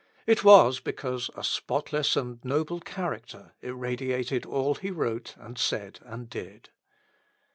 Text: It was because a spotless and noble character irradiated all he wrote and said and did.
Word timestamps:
It 0.25 0.43
was 0.43 0.79
because 0.79 1.29
a 1.35 1.43
spotless 1.43 2.15
and 2.17 2.43
noble 2.43 2.79
character 2.79 3.53
irradiated 3.61 4.47
all 4.47 4.73
he 4.73 4.89
wrote 4.89 5.35
and 5.37 5.59
said 5.59 5.99
and 6.03 6.27
did. 6.27 6.71